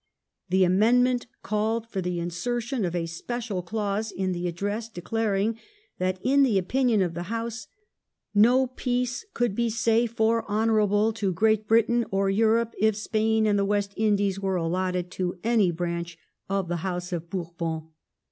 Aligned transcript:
The 0.49 0.63
amendment 0.63 1.27
called 1.43 1.87
for 1.87 2.01
the 2.01 2.19
insertion 2.19 2.85
of 2.85 2.95
a 2.95 3.05
special 3.05 3.61
clause 3.61 4.11
in 4.11 4.31
the 4.31 4.47
Address 4.47 4.89
declaring 4.89 5.59
that, 5.99 6.17
in 6.23 6.41
the 6.41 6.57
opinion 6.57 7.03
of 7.03 7.13
the 7.13 7.21
House, 7.29 7.67
'no 8.33 8.65
peace 8.65 9.23
could 9.35 9.53
be 9.53 9.69
safe 9.69 10.19
or 10.19 10.43
honourable 10.49 11.13
to 11.13 11.31
Great 11.31 11.67
Britain 11.67 12.03
or 12.09 12.31
Europe 12.31 12.73
if 12.79 12.95
Spain 12.95 13.45
and 13.45 13.59
the 13.59 13.63
West 13.63 13.93
Indies 13.95 14.39
were 14.39 14.55
allotted 14.55 15.11
to 15.11 15.37
any 15.43 15.69
branch 15.69 16.17
of 16.49 16.67
the 16.67 16.77
House 16.77 17.13
of 17.13 17.29
Bourbon.' 17.29 17.89